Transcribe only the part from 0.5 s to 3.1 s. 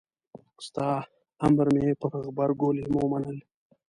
ستا امر مې پر غبرګو لېمو